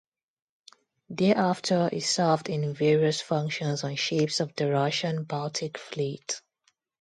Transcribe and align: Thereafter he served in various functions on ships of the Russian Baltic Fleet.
Thereafter 1.11 1.89
he 1.91 1.99
served 1.99 2.49
in 2.49 2.73
various 2.73 3.21
functions 3.21 3.83
on 3.83 3.95
ships 3.97 4.39
of 4.39 4.55
the 4.55 4.71
Russian 4.71 5.25
Baltic 5.25 5.77
Fleet. 5.77 6.41